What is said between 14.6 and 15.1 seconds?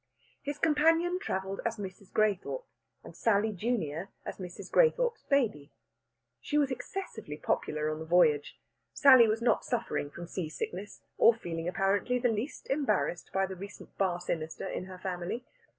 in her